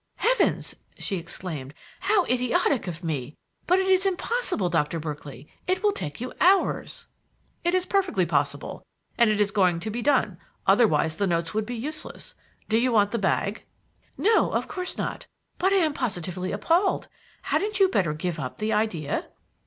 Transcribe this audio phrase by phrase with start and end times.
[0.15, 1.75] "Heavens!" she exclaimed.
[1.99, 3.37] "How idiotic of me!
[3.67, 5.47] But it is impossible, Doctor Berkeley!
[5.67, 7.07] It will take you hours!"
[7.63, 8.83] "It is perfectly possible,
[9.15, 12.33] and it is going to be done; otherwise the notes would be useless.
[12.67, 13.67] Do you want the bag?"
[14.17, 15.27] "No, of course not.
[15.59, 17.07] But I am positively appalled.
[17.43, 19.27] Hadn't you better give up the idea?"